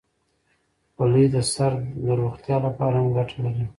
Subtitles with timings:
[0.95, 1.71] خولۍ د سر
[2.05, 3.65] د روغتیا لپاره هم ګټه لري.